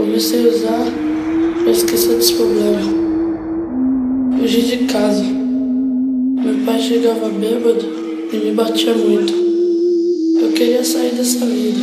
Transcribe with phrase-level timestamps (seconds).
[0.00, 0.86] Comecei a usar
[1.62, 2.80] pra esquecer desse problema.
[4.38, 5.22] Fugi de casa.
[5.22, 7.84] Meu pai chegava bêbado
[8.32, 9.30] e me batia muito.
[10.40, 11.80] Eu queria sair dessa vida.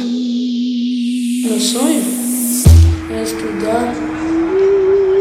[1.47, 2.01] Meu sonho
[3.11, 3.95] era estudar,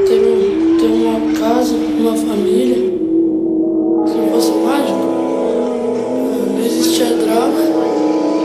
[0.09, 2.77] ter, um, ter uma casa, uma família.
[4.07, 5.07] Se não fosse mágico,
[6.49, 7.63] não existia droga,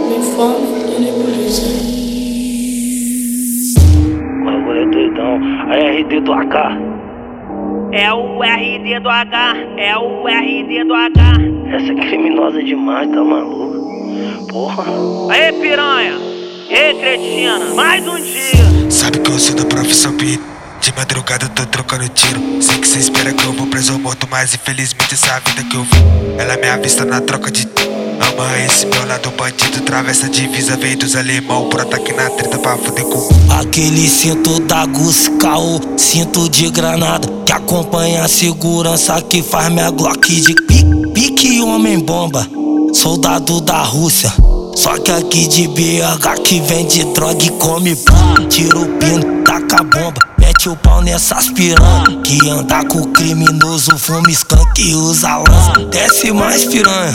[0.09, 2.00] nem fome e nem polícia.
[5.71, 6.55] RD do AK.
[7.93, 11.21] É o RD do H, é o RD do H.
[11.73, 13.89] Essa é criminosa demais, tá maluco?
[14.49, 14.83] Porra.
[15.31, 16.13] Aê, piranha!
[16.69, 18.91] Ei, cretina, mais um dia!
[18.91, 20.37] Sabe que eu sou da profissão P.
[20.81, 22.41] De madrugada eu tô trocando tiro.
[22.61, 25.75] Sei que cê espera que eu vou preso ou morto, mas infelizmente essa vida que
[25.75, 26.37] eu vi.
[26.37, 27.90] Ela me avista na troca de Ama
[28.65, 32.77] esse meu lado bandido, atravessa a divisa, vem dos alemão Por ataque na treta pra
[32.77, 39.69] fuder com Aquele cinto da Guscal, cinto de granada Que acompanha a segurança que faz
[39.69, 42.47] minha Glock de pique, pique homem bomba.
[42.93, 44.31] Soldado da Rússia
[44.75, 48.47] só que aqui de BH que vende droga e come pão.
[48.47, 53.97] Tira o pino, taca a bomba Mete o pau nessas piranha Que anda com criminoso,
[53.97, 55.85] fuma skunk e usa lança.
[55.91, 57.13] Desce mais piranha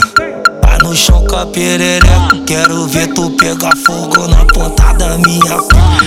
[0.87, 2.07] no chão com a perereca.
[2.45, 5.57] Quero ver tu pegar fogo na ponta da minha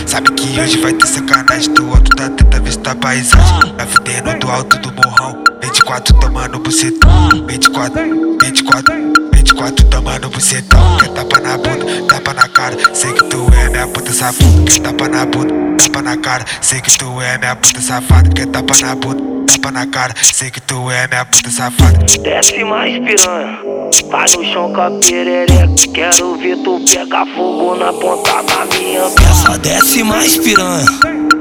[0.07, 3.75] Sabe que hoje vai ter sacanagem do alto da teta, vista a paisagem.
[3.77, 5.45] Vai fudendo do alto do morrão.
[5.63, 7.29] 24 tomando bucetão.
[7.47, 8.95] 24, 24,
[9.35, 10.97] 24 tomando bucetão.
[10.97, 12.77] Quer tapa na bunda, tapa na cara.
[12.95, 14.65] Sei que tu é minha puta safada.
[14.65, 16.45] Quer tapa na bunda, tapa na cara.
[16.63, 18.31] Sei que tu é minha puta safada.
[18.31, 19.23] Quer tapa na bunda,
[19.53, 20.15] tapa na cara.
[20.23, 21.99] Sei que tu é minha puta safada.
[22.23, 23.80] Desce mais piranha.
[24.09, 25.67] Vai no chão com a perereca.
[25.93, 29.59] Quero ver tu pegar fogo na ponta da minha peça.
[29.59, 30.85] Desce mais piranha.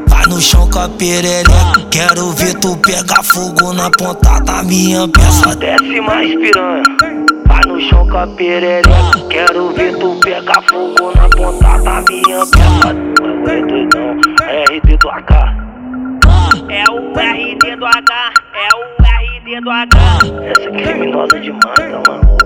[0.08, 1.52] Vai no chão com a perereca.
[1.92, 5.56] Quero ver tu pegar fogo na ponta da minha peça.
[5.58, 6.84] Desce mais piranha.
[7.48, 8.90] Vai no chão com a perereca.
[9.30, 12.96] Quero ver tu pegar fogo na ponta da minha peça.
[13.48, 15.32] É doidão, é RD do AK.
[16.70, 19.88] É o RD do H, é o RD H.
[20.52, 22.38] Essa é criminosa demais, tá mano?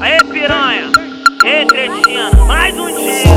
[0.00, 0.92] Aê, piranha!
[1.44, 3.33] Ei, cretina, mais um dia!